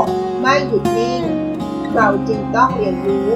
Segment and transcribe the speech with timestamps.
[0.00, 0.02] ก
[0.40, 1.22] ไม่หยุดนิ่ง
[1.94, 3.30] เราจึงต้องเรียนรู้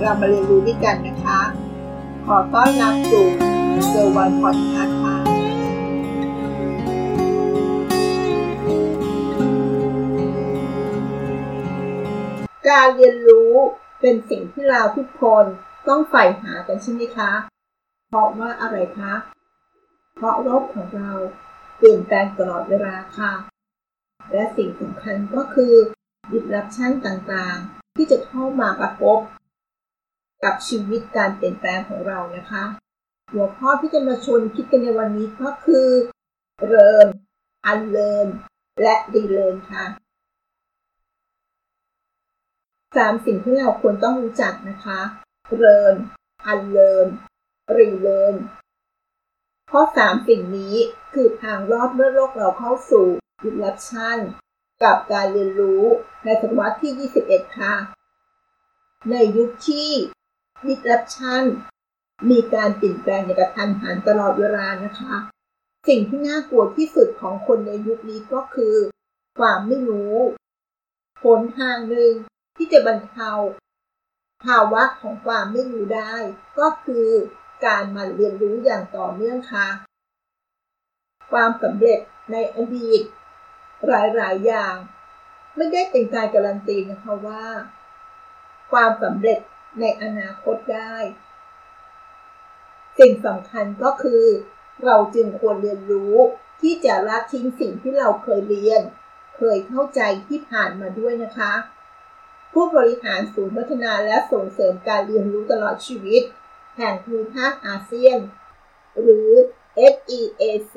[0.00, 1.40] เรามาเรียนรู้ด้วยกันนะคะ
[2.26, 3.26] ขอต้อนรับสู่
[3.88, 5.16] เซอร์วันพอดคาส์ค่ะ
[12.68, 13.52] การเรียนรู้
[14.00, 15.44] เป็นสิ่งที่เราทุกคน
[15.88, 17.32] ต้องใฝ่หากันใช่ไหมคะ
[18.08, 19.14] เพราะว่าอะไรคะ
[20.16, 21.12] เพราะโลกของเรา
[21.76, 23.32] เปลี่ยนแปลงตลอดเวลาค่ะ
[24.32, 25.74] และสิ่งสำคัญก็คือ
[26.30, 29.18] ดิรับชันต่างๆ ที่จะเข้ามากระทบ
[30.44, 32.64] กับชีวิตการเปลี่ยนแปลงของเรานะคะ
[33.32, 35.88] หัวข้อที่จะมาชวนคิดกันในวันนี้ก็คือ
[36.66, 37.06] เริน
[37.66, 38.28] อันเลิน
[38.82, 39.84] และดีเลินค่ะ
[42.96, 45.00] สามสิ่งที่เราควรต้องรู้จักนะคะ
[45.56, 45.94] เริน
[46.46, 47.06] อันเลิน
[47.76, 48.34] รีเลิน
[49.68, 50.74] เพราะสามสิ่งนี้
[51.14, 53.06] คือทางรอดเมื่อโลกเราเข้าสู่
[53.44, 54.18] ยุคลับชั่น
[54.82, 55.84] กับการเรียนรู้
[56.24, 57.74] ในศตวรรษที่ 21 ค่ะ
[59.10, 59.90] ในยุคที่
[60.66, 61.44] ดิสรัปชัน
[62.30, 65.14] มีการเปลี่ยนแปลงในกระทันหันตลอดเวลานะคะ
[65.88, 68.76] สิ่งที่น่ากลัวที่สุดของคนในยุคนี้ก็คือ
[69.38, 70.16] ความไม่รู้
[71.22, 72.12] ผลทางหนึ่ง
[72.56, 73.30] ที่จะบรรเทา
[74.44, 76.14] ภาวะของความไม่รู้ได้
[76.58, 77.08] ก็คือ
[77.64, 79.68] การมาเรียนรู้อย่างต่อเนื่องค่ะ
[81.30, 82.00] ความสำเร็จ
[82.32, 83.00] ในอดีต
[83.86, 84.76] หลายๆอย่าง
[85.56, 87.44] ไม่ได้เป็นการการันตีนะคะว่า
[88.70, 89.40] ความสำเร็จ
[89.80, 90.96] ในอนาคตได้
[92.98, 94.24] สิ่งสำคัญก็คือ
[94.84, 96.16] เราจึงควรเรียนรู้
[96.60, 98.82] ที่จะละทิ้งสิ่งที่เราเคยเรียน
[99.36, 101.52] เคยเข้าใจที่ผ่านมาด้วยนะคะ
[102.52, 106.22] ผู้บริหารศูนย์พัฒนาและส่งเสริมการเรียนรู้ตลอดชีวิต
[106.76, 108.18] แห่งภูมิภาคอาเซียน
[109.00, 109.30] หรือ
[109.94, 110.74] SEAC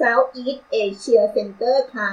[0.00, 2.10] Southeast Asia Center ค่ะ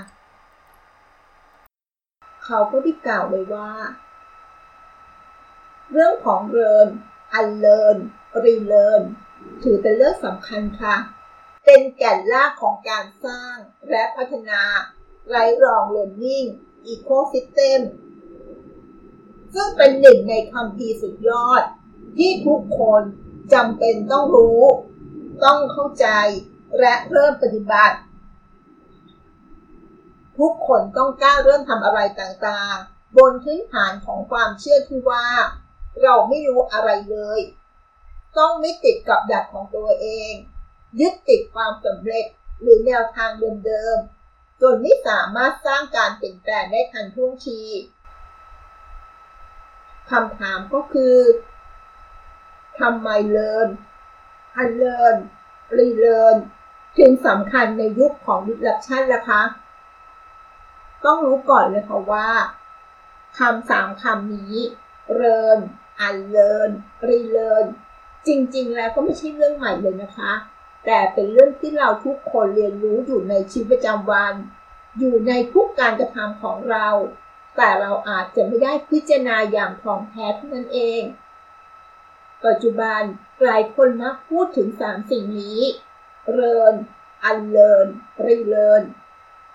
[2.44, 3.72] เขาก็ได้กล่าวไว้ว่า
[5.92, 6.88] เรื่องของเริน
[7.34, 7.98] อันเลิน
[8.44, 9.02] รีเลิน
[9.64, 10.96] ถือเป็นเรื่องสำคัญค่ะ
[11.66, 13.56] เป็นแก่นรากของการสร้าง
[13.90, 14.62] และพัฒนา
[15.30, 16.46] ไรรองเรียนนิ่ง
[16.86, 17.82] อีโคซิสเต็ม
[19.54, 21.64] ซึ่งเป็นหนึ่งในคำพีสุดยอด
[22.18, 23.04] ที่ทุกคน
[23.54, 24.62] จำเป็นต้องรู้
[25.44, 26.08] ต้องเข้าใจ
[26.80, 27.98] และเริ่มปฏิบัติ
[30.40, 35.26] ทุกคนต้องกล้าเริ่มทำอะไรต่างๆ บนพื้นฐานของความเชื่อที่ว่า
[36.04, 37.40] เราไม่รู้อะไรเลย
[38.38, 40.32] ต้องไม่ติดกับดักของตัวเอง
[41.00, 42.26] ยึดติดความสำเร็จ
[42.62, 43.32] หรือแนวทาง
[43.66, 47.62] เดิมๆจนไม่สามารถสร้างการเปลี่ยนแปลงได้ทันท่วงที
[50.12, 51.18] คำถามก็คือ
[52.80, 53.70] ทำไมเลิน
[54.58, 55.16] อันเลิน
[55.78, 56.38] รีเลิน
[56.98, 59.42] จึงสำคัญในยุคของ disruption นะคะ
[61.06, 62.30] ต้องรู้ก่อนเลยค่ะว่า
[63.40, 64.56] คำสามคำนี้
[65.16, 65.60] เริน
[66.00, 66.70] อันเลิน
[67.08, 67.66] รีเลิน
[68.28, 70.32] จริงๆ แล้วก็ไม่ใช่เรื่องใหม่เลยนะคะ
[70.86, 74.34] แต่เป็นเรื่องที่เราทุกคนเรียนรู้อยู่ในชีวิตประจำวัน
[75.00, 76.88] อยู่ในทุกการกระทำของเรา
[77.58, 81.02] แต่เราอาจจะไม่ได้พิจารณาอย่างท่องแท้เท่านั้นเอง
[82.46, 83.02] ปัจจุบัน
[83.44, 85.60] หลายคนมักพูดถึงสามสิ่งนี้
[86.34, 86.74] เริน
[87.24, 87.88] อันเลิน
[88.26, 88.84] รีเลิน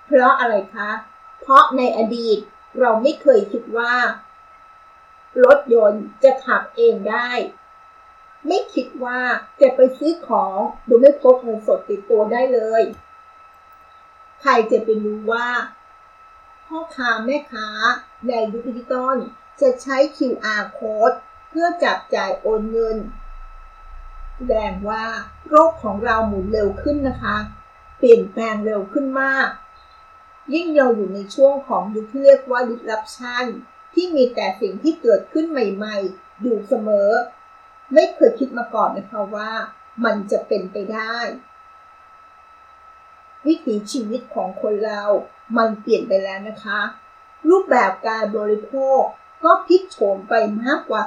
[0.07, 0.91] เพราะอะไรคะ
[1.41, 2.39] เพราะในอดีต
[2.79, 3.95] เราไม่เคยคิดว่า
[5.45, 7.31] รถยนต์จะขับเองได้
[8.47, 9.21] ไม่คิดว่า
[9.61, 12.83] จะไปซื้อของโดยไม่พกเงินสดติดตัวได้เลย
[14.41, 15.49] ใครจะไปรู้ว่า
[16.67, 17.69] พ่อค้าแม่ค้า
[18.27, 19.17] ในยุคดิจิตอล
[19.61, 21.17] จะใช้ QR code
[21.51, 22.97] เพื่อจับจ่ายโอนเงิน
[24.37, 25.05] แสดงว่า
[25.49, 27.37] โรคของเราหมุนเร็วขึ้นนะคะ
[27.99, 29.49] เปลี่ยนแปลงเร็วขึ้นมาก
[30.55, 33.45] ยิ่งเราอยู่ในช่วงของยุคที่เรียกว่า disruption
[33.95, 37.11] ที่มีแต่สิ่งที่เกิดขึ้นใหม่ๆ อยู่เสมอ
[37.93, 39.51] ไม่เคยคิดมาก่อนนะคะว่า
[40.05, 41.17] มันจะเป็นไปได้
[43.47, 45.03] วิถีชีวิตของคนเรา
[45.57, 46.81] มันเปลี่ยนไปแล้วนะคะ
[47.49, 49.01] รูปแบบการบริโภค
[49.45, 51.01] ก็พลิกโฉมไปมากกว่า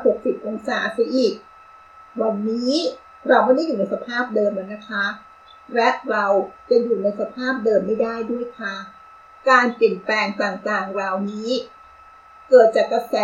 [0.00, 1.34] 360 องศาเสียอีก
[2.20, 2.74] วันนี้
[3.28, 5.06] เราไม่ได้อยู่ในสภาพเดิมแล้วนะคะ
[5.74, 6.26] และเรา
[6.70, 8.74] จะอยู่ในสภาพเดิมไม่ได้ด้วยค่ะ
[9.50, 11.50] การเปลี่ยนแปลงต่างๆเหล่านี้
[12.48, 13.16] เกิดจากกระแส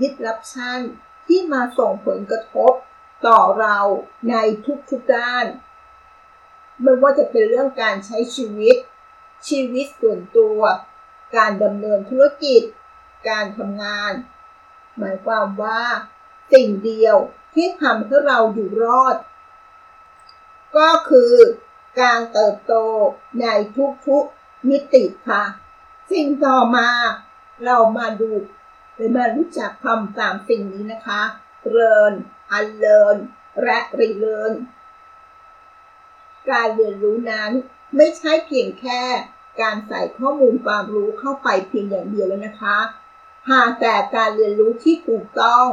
[0.00, 0.80] ยึดรับชั่น
[1.26, 2.72] ที่มาส่งผลกระทบ
[3.26, 3.78] ต่อเรา
[4.30, 4.34] ใน
[4.90, 5.46] ทุกๆด้าน
[6.82, 8.76] ไม่ว่าจะเป็นเรื่องการใช้ชีวิต
[9.48, 10.60] ชีวิตส่วนตัว
[11.36, 12.62] การดำเนินธุรกิจ
[13.28, 14.12] การทำงาน
[14.98, 15.82] หมายความว่า
[16.52, 17.16] สิ่งเดียว
[17.54, 19.16] ที่ทำให้เราอยู่รอด
[20.76, 21.32] ก็คือ
[22.00, 22.74] การเติบโต
[23.40, 23.46] ใน
[24.06, 25.42] ทุกๆมิติค่ะ
[26.10, 26.88] สิ่งต่อมา
[27.64, 28.32] เรามาดู
[28.94, 31.22] หรือมารู้จักคำสามสิ่งนี้นะคะ
[31.70, 32.12] เริน
[32.52, 33.16] อันเลิน
[33.62, 34.52] และรีเลิน
[36.50, 37.50] การเรียนรู้นั้น
[37.96, 39.02] ไม่ใช่เพียงแค่
[39.60, 42.78] การใส่ข้อมูลความรู้เข้าไปเพียงอย่างเดียวแล้วนะคะ
[43.50, 45.66] หากแต่การเรียนรู้ที่ถูกต้อง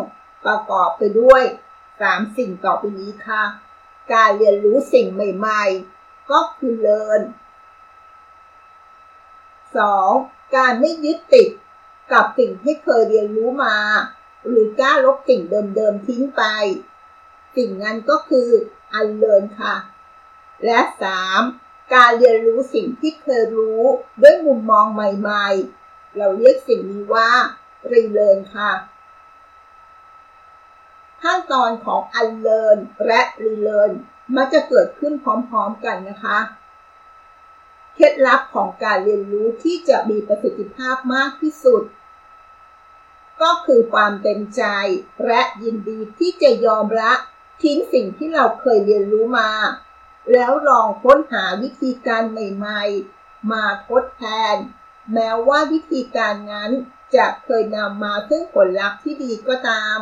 [0.45, 1.43] ประกอบไปด้วย
[2.01, 3.43] สามสิ่งต่อไปนี้ค่ะ
[4.13, 5.63] การเรียนรู้สิ่งใหม่
[5.97, 7.21] ๆ ก็คือเรียน
[9.67, 10.55] 2.
[10.55, 11.49] การไม่ยึดติด
[12.11, 13.77] กับสิ่งที่เคยเรียนรู้มา
[14.47, 15.41] หรือกล้าลบสิ่ง
[15.75, 16.43] เดิมๆทิ้งไป
[17.55, 18.49] สิ่งนั้นก็คือ
[18.93, 19.75] อันเลินค่ะ
[20.65, 20.79] และ
[21.37, 21.93] 3.
[21.93, 23.83] การเรียนรู้สิ่งที่เคยรู้
[24.21, 25.47] ด้วยมุมมองใหม่
[25.81, 27.29] ๆ เราเรียกสิ่งนี้ว่า
[27.93, 28.71] รีเลินค่ะ
[31.23, 32.77] ขั้นตอนของอันเลิน
[33.07, 33.91] และรีเลิน
[34.35, 36.39] มักจะเกิดขึ้นพร้อมๆกันนะคะ
[37.95, 41.83] เคล็ดลับของการเรียนรู้ที่จะมีประสิทธิภาพมากที่สุด
[43.41, 44.63] ก็คือความเต็มใจ
[45.25, 47.13] และยินดีที่จะยอมละ
[47.63, 49.51] ทิ้งสิ่งที่เราเคยเรียนรู้มา
[50.33, 54.23] แล้วลองค้นหาวิธีการใหม่ๆ มาทดแท
[54.53, 54.55] น
[55.13, 56.71] แม้ว่าวิธีการนั้น
[57.15, 59.97] จะเคยนำมาซึ่งผลลัพธ์ที่ดีก็ตาม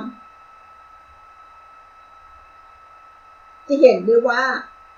[3.68, 4.44] จะเห็นได้ว่า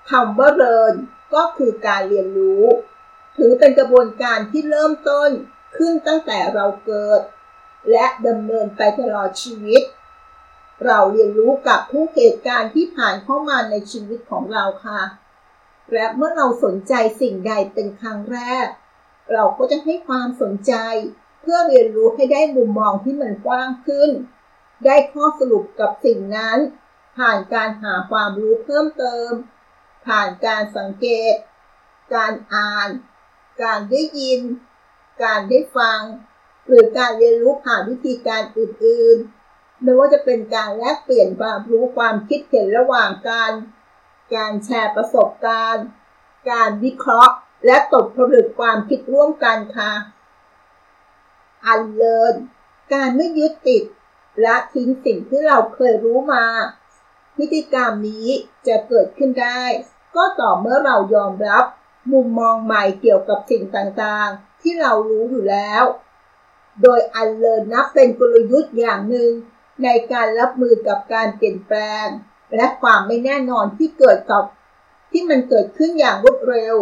[0.09, 0.93] คำว่าเรียน
[1.33, 2.65] ก็คือการเรียนรู้
[3.37, 5.29] ถือเป็นกระบวนการที่เริ่มต้น
[5.77, 7.21] ขึ้นตั้งแต่เราเกิด
[7.91, 9.81] และดำเนินไปตลอดชีวิต
[10.85, 15.01] เราเรียนรู้กับทุกเหตุการณ์ที่ผ่านเข้ามาในชีวิตของเราค่ะ
[15.93, 18.67] และเมื่อเราสนใจสิ่งใดเป็นครั้งแรก
[19.33, 20.73] เราก็จะให้ความสนใจ
[21.41, 24.09] เพื่อเรียนรู้ให้ได้มุมมองที่มันกว้างขึ้น
[24.85, 26.57] ได้ข้อสรุปกับสิ่งนั้น
[27.19, 29.31] ผ่านการหาความรู้เพิ่มเติม
[30.07, 31.35] ผ่านการสังเกต
[32.15, 32.89] การอ่าน
[33.63, 34.41] การได้ยิน
[35.23, 36.01] การได้ฟัง
[36.67, 43.51] หรือการเรียนรู้ผ่านวิธีการอื่นๆ ไม่ว่าจะเป็นการแลกเปลี่ยนความรู้ความคิดเห็นระหว่างการ
[44.35, 45.85] การแชร์ประสบการณ์
[46.51, 47.33] การวิเคราะห์
[47.65, 49.93] และตกผลึกความคิดร่วมกันค่ะ
[51.65, 52.33] อันเลิน
[52.93, 53.83] การไม่ยึดติด
[54.41, 56.45] และทิ้งสิ่งที่เราเคยรู้มา
[57.39, 58.27] พฤติกรรมนี้
[58.67, 59.61] จะเกิดขึ้นได้
[60.15, 61.65] ก็ต่อเมื่อเรายอมรับ
[62.11, 65.83] มุมมองใหม่เกี่ยวกับสิ่งต่างๆ ที่เรารู้อยู่แล้ว
[66.81, 69.31] โดยอันเลินนับเป็นกลยุทธ์อย่างหนึ่ง
[69.83, 72.05] ในการรับมือกับการเปลี่ยนแปลง
[72.55, 74.43] และความไม่แน่นอนที่เกิดกับ
[75.11, 76.75] ที่มันเกิดขึ้นอย่างรวดเร็ว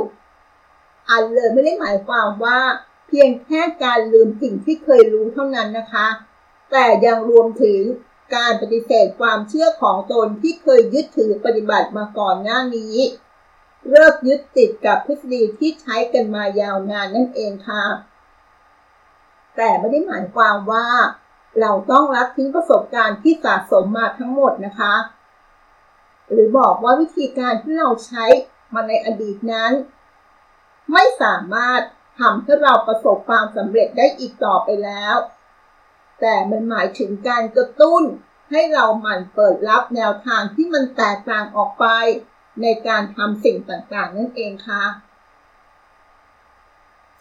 [1.10, 2.60] อันเลินไม่ได้หมายความว่า
[3.08, 6.08] เพียงแค่การลืมสิ่งที่เคยรู้เท่านั้นนะคะ
[6.72, 7.82] แต่ยังรวมถึง
[8.36, 12.96] การปฏิเสธความเชื่อของตนที่เคยยึดถือปฏิบัติมาก่อนหน้านี้
[13.90, 17.84] เลิกยึดติดกับทฤษฎีที่ใช้กันมายาวนานนั่นเองค่ะ
[19.56, 20.88] แต่ไม่ได้หมายความว่า
[21.60, 24.96] เราต้องรับทิ้งประสบการณ์ที่สะสมมาทั้งหมดนะคะ
[26.32, 28.26] หรือบอกว่าวิธีการที่เราใช้
[28.74, 29.72] มาในอดีตนั้น
[30.92, 31.82] ไม่สามารถ
[32.20, 35.16] ทำให้เราประสบความสำเร็จได้อีกต่อไปแล้ว
[36.20, 38.04] แต่มันหมายถึงการกระตุ้น
[38.52, 41.86] ให้เราหมั่นเปิดรับแนวทางที่มันแตกต่างออกไป
[42.62, 44.84] ในการทำสิ่งต่างๆ นั่นเองค่ะ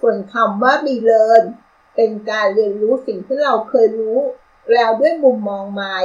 [0.00, 1.44] ส่วนคำว่า relearn
[1.96, 4.18] เป็นการเรียนรู้สิ่งที่เราเคยรู้
[4.72, 5.98] แล้วด้วยมุมมองใหม่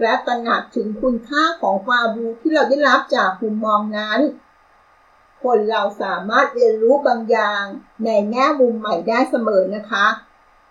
[0.00, 4.20] และตระหนักถึงคุณค่าของความรู้ที่เราได้รับจากมุมมองนั้น
[5.42, 7.64] คนเราสามารถเรียนรู้บางอย่าง
[8.04, 10.06] ในแง่มุมใหม่ได้เสมอนะคะ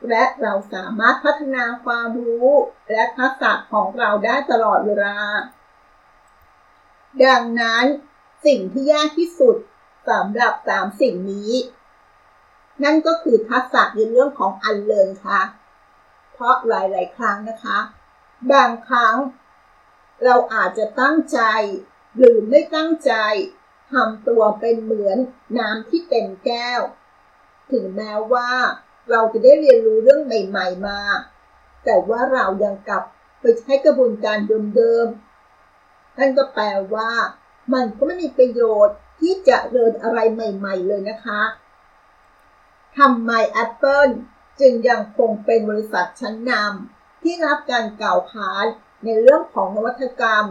[0.08, 2.50] และเราสามารถพัฒนาความรู้
[2.92, 5.18] และทักษะของเราได้ตลอดเวลา
[7.26, 7.86] ดังนั้น
[8.46, 9.56] สิ่งที่ยากที่สุด
[10.10, 11.54] สำหรับสามสิ่งนี้
[12.84, 15.42] นั่นก็คือทักษะในเรื่องของอันเลินค่ะ
[16.34, 17.80] เพราะหลาย ๆ ครั้งนะคะ
[18.52, 19.16] บางครั้ง
[20.24, 21.40] เราอาจจะตั้งใจ
[22.18, 23.14] หรือไม่ตั้งใจ
[23.92, 25.18] ทำตัวเป็นเหมือน
[25.58, 26.82] น้ำที่เต็มแก้ว
[27.72, 28.52] ถึงแม้ว่า
[29.12, 31.00] เราจะได้เรียนรู้เรื่องใหม่ ๆ มา
[31.86, 33.04] แต่ว่าเรายังกลับ
[33.42, 34.38] ไปใช้กระบวนการ
[34.76, 37.12] เดิมๆนั่นก็แปลว่า
[37.74, 41.42] มันก็ไม่มีประโยชน์ที่จะเรียนอะไรใหม่ ๆ เลยนะคะ
[42.98, 43.32] ทำไม
[43.64, 44.12] Apple
[44.60, 48.66] จึงยังคงเป็นบริษัทชั้นนำที่รับการกล่าวขาน
[49.04, 50.46] ในเรื่องของนวัตกรรม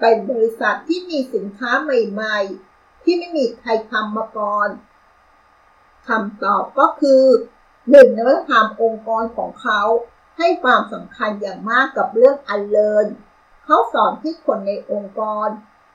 [0.00, 4.68] เป็นบริษัทที่มีสินค้าใหม่ๆ ที่ไม่มีใครทำมาก่อน
[6.08, 7.24] คำตอบก็คือ
[7.90, 9.80] หนึ่งนวัตกรรมองค์กรของเขา
[10.38, 13.06] ให้ความสำคัญอย่างมากกับเรื่องอันเลิน
[13.64, 15.48] เขาสอนให้คนในองค์กร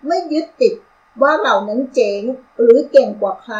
[0.07, 0.73] ไม่ยึดติด
[1.21, 2.21] ว่าเรานั้นเจ๋ง
[2.59, 3.57] หรือเก่งกว่าใคร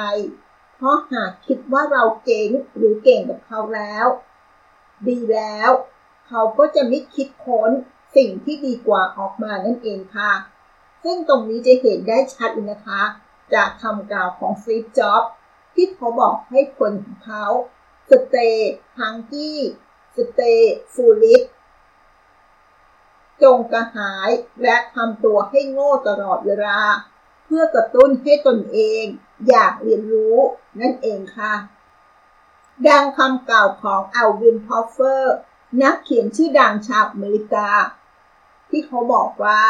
[0.75, 4.05] เพราะหากคิดว่าเราเก่งหรือเก่งกับเขาแล้ว
[5.07, 5.71] ดีแล้ว
[6.27, 7.71] เขาก็จะไม่คิดค้น
[8.15, 10.31] สิ่งที่ดีกว่าออกมานั่นเองค่ะ
[11.03, 13.01] ซึ่งตรงนี้จะเห็นได้ชัดเลยนะคะ
[13.53, 15.23] จากคำกล่าวของสตีฟ จ็อบส์
[15.73, 17.45] ที่เขาบอกให้คนของเขา
[18.09, 21.43] stay hungry stay foolish
[23.43, 24.29] จงกระหาย
[24.61, 26.79] และทำตัวให้โง่ตลอดเวลา
[27.45, 29.03] เพื่อกระตุ้นให้ตนเอง
[29.47, 30.37] อยากเรียนรู้
[30.79, 31.53] นั่นเองค่ะ
[32.87, 35.35] ดังคำกล่าวของอัลวินพอฟเฟอร์
[35.81, 37.69] นักเขียนชื่อดังชาวอเมริกา
[38.69, 39.61] ที่เขาบอกว่า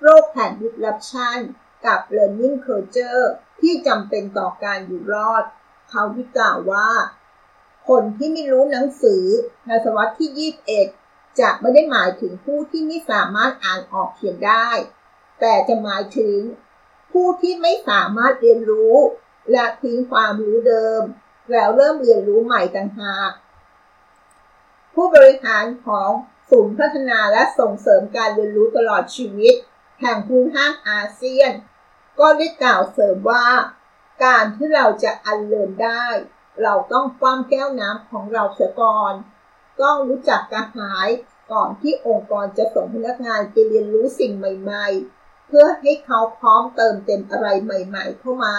[0.00, 1.38] โรคแห่ง disruption
[1.86, 3.24] กับ learning culture
[3.60, 5.44] ที่จำเป็นต่อการอยู่รอด
[5.90, 6.88] เขาที่กล่าวว่า
[7.88, 9.24] คนที่ไม่รู้หนังสือ
[9.66, 10.52] ในศตวรรษที่
[10.90, 14.68] 21 จะไม่ได้หมายถึงผู้ที่ไม่สามารถอ่านออกเขียนได้
[15.40, 16.36] แต่จะหมายถึง
[17.12, 18.96] ผู้ที่ไม่สามารถเรียนรู้
[19.52, 21.02] และทิ้งความรู้เดิม
[21.52, 23.32] แล้วเริ่มเรียนรู้ใหม่ต่างหาก
[24.94, 26.10] ผู้บริหารของ
[26.50, 29.54] ศูนย์พัฒนาและส่งเสริมการเรียนรู้ตลอดชีวิต
[30.00, 31.52] แห่งภูมิภาคอาเซียน
[32.20, 33.46] ก็ได้กล่าวเสริมว่า
[34.24, 36.06] การที่เราจะอันเลินได้
[36.62, 39.14] เราต้องคว่ำแก้วน้ำของเราเสียก่อน
[39.82, 41.08] ต้องรู้จักกระหาย
[41.52, 48.56] ก่อนที่องค์กรจะส่งพนักงานไปเรียนรู้สิ่งใหม่ๆ เพื่อให้เขาพร้อมเติมเต็มอะไรใหม่ๆ เข้ามา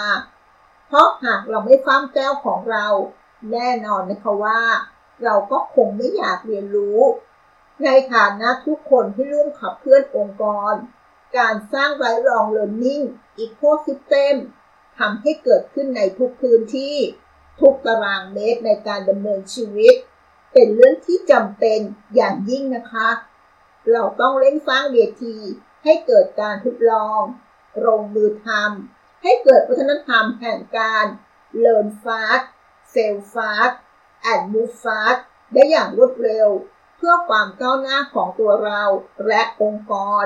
[0.88, 2.86] เพราะหากเราไม่คว่ำแก้วของเรา
[3.52, 4.62] แน่นอนนะคะว่า
[5.24, 7.00] เราก็คงไม่อยากเรียนรู้
[7.84, 10.74] ในฐานะทุกคนที่ร่วมขับเคลื่อนองค์กร
[11.38, 13.02] การสร้าง lifelong learning
[13.38, 14.36] ecosystem
[14.98, 16.96] ทำให้เกิดขึ้นในทุกพื้นที่
[17.60, 19.94] ทุกตารางเมตรในการดำเนินชีวิต
[20.52, 21.80] เป็นเรื่องที่จำเป็น
[22.14, 23.08] อย่างยิ่งนะคะ
[23.92, 25.36] เราต้องเร่งสร้างเวที
[25.84, 27.22] ให้เกิดการทดลอง
[27.86, 31.06] ลงมือทำให้เกิดวัฒนธรรมแห่งการ
[31.64, 32.44] learn fast
[32.92, 33.74] fail fast
[34.30, 35.18] and move fast
[35.52, 36.48] ได้อย่างรวดเร็ว
[36.96, 38.82] เพื่อความก้าวหน้าของตัวเรา
[39.28, 40.24] และองค์กร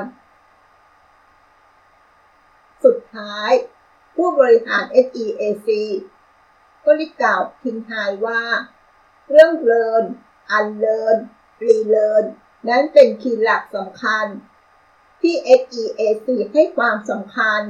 [2.85, 3.50] สุดท้าย
[4.16, 5.68] ผู้บริหาร SEAC
[6.88, 8.42] ก็ได้กล่าวทิ้งท้ายว่า
[9.30, 10.04] เรื่องเลิน
[10.50, 11.16] อันเลิน
[11.64, 12.25] รีเลิน
[12.68, 14.26] นั้นเป็นคีย์หลักสำคัญ
[15.21, 17.62] ที่ SEAC ให้ความสำคัญ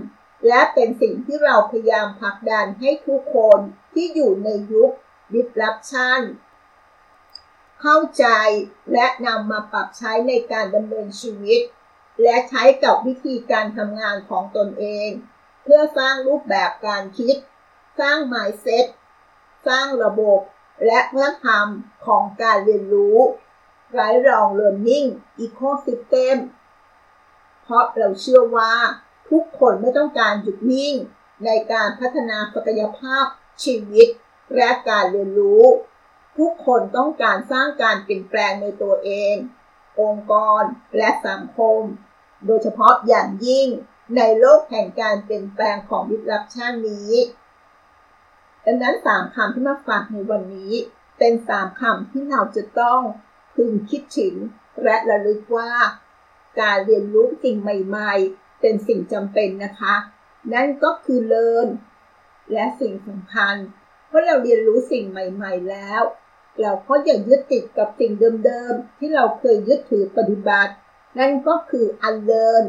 [0.48, 3.58] และเป็นสิ่งที่เราพยายามผลักดันให้ทุกคน
[3.94, 4.90] ที่อยู่ในยุค
[5.34, 6.20] disruption
[7.80, 8.26] เข้าใจ
[8.92, 11.60] และนำมาปรับใช้ในการดำเนินชีวิต
[12.22, 15.08] และใช้กับวิธีการทำงานของตนเอง
[15.62, 17.36] เพื่อสร้างรูปแบบการคิด
[18.00, 18.86] สร้าง mindset
[19.68, 20.40] สร้างระบบ
[20.86, 21.66] และวัฒนธรรม
[22.06, 23.18] ของการเรียนรู้
[23.92, 25.06] ไร้รอง learning
[25.44, 26.36] ecosystem
[27.62, 28.72] เพราะเราเชื่อว่า
[29.30, 30.94] ทุกคนไม่ต้องการหยุดนิ่ง
[31.44, 33.24] ในการพัฒนาศักยภาพ
[33.64, 34.08] ชีวิต
[34.56, 35.64] และการเรียนรู้
[36.38, 39.34] ทุกคนต้องการสร้างการเปลี่ยนแปลงในตัวเอง
[40.00, 40.62] องค์กร
[40.96, 41.80] และสังคม
[42.46, 43.68] โดยเฉพาะอย่างยิ่ง
[44.16, 47.12] ในโลกแห่งการเปลี่ยนแปลงของ disruption นี้
[48.70, 50.72] ดังนั้นสามคำที่มาฝากในวันนี้
[51.18, 53.00] เป็นสามคำที่เราจะต้อง
[53.54, 54.34] พึงคิดถึง
[54.84, 55.72] และระลึกว่า
[56.60, 59.94] การเรียนรู้สิ่งใหม่ ๆ เป็นสิ่งจำเป็นนะคะ
[60.52, 61.68] นั่นก็คือเรียน
[62.52, 63.54] และสิ่งสำคัญ
[64.08, 66.02] เมื่อเราเรียนรู้สิ่งใหม่ ๆ แล้ว
[66.60, 68.12] เราก็อย่ายึดติดกับสิ่ง
[68.44, 70.72] เดิมๆ ที่เราเคยยึดถือปฏิบัติ
[71.18, 72.64] นั่นก็คืออันเลิน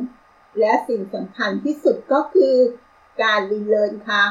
[0.59, 2.55] และสิ่งสำคัญที่สุดก็คือ
[3.21, 4.23] การรีเลินค่ะ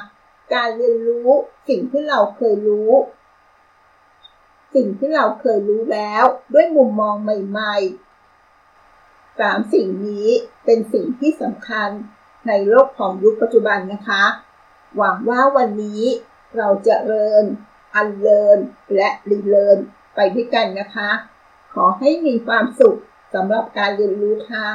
[0.55, 1.31] การเรียนรู้
[1.69, 2.93] สิ่งที่เราเคยรู้
[4.75, 6.25] สิ่งที่เราเคยรู้แล้ว
[6.55, 10.29] ด้วยมุมมองใหม่ๆสามสิ่งนี้
[10.65, 11.91] เป็นสิ่งที่สำคัญ
[12.49, 14.25] ในโลกของยุคปัจจุบันนะคะ
[14.97, 16.03] หวังว่าวันนี้
[16.57, 17.45] เราจะเริญ
[17.95, 18.59] อันเลิน
[18.95, 19.79] และรีเลิน
[20.15, 21.11] ไปด้วยกันนะคะ
[21.75, 22.99] ขอให้มีความสุข
[23.35, 24.69] สำหรับการเรียนรู้ค่ะ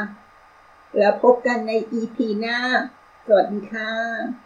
[0.97, 2.57] แล้วพบกันใน EP หน้า
[3.25, 4.42] สวัสดีค่ะ